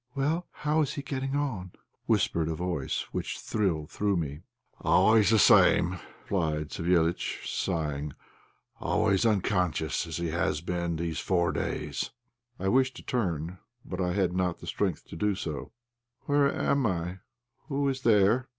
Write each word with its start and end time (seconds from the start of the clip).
"Well, 0.15 0.47
how 0.49 0.81
is 0.81 0.93
he 0.95 1.03
getting 1.03 1.35
on?" 1.35 1.73
whispered 2.07 2.47
a 2.49 2.55
voice 2.55 3.01
which 3.11 3.37
thrilled 3.37 3.91
through 3.91 4.17
me. 4.17 4.39
"Always 4.79 5.29
the 5.29 5.37
same 5.37 5.97
still," 5.97 6.07
replied 6.23 6.69
Savéliitch, 6.69 7.45
sighing; 7.45 8.13
"always 8.79 9.27
unconscious, 9.27 10.07
as 10.07 10.17
he 10.17 10.29
has 10.29 10.59
now 10.67 10.73
been 10.73 10.95
these 10.95 11.19
four 11.19 11.51
days." 11.51 12.09
I 12.59 12.67
wished 12.67 12.95
to 12.95 13.03
turn, 13.03 13.59
but 13.85 14.01
I 14.01 14.13
had 14.13 14.33
not 14.33 14.65
strength 14.67 15.05
to 15.05 15.15
do 15.15 15.35
so. 15.35 15.71
"Where 16.21 16.51
am 16.51 16.87
I? 16.87 17.19
Who 17.67 17.87
is 17.87 18.01
there?" 18.01 18.49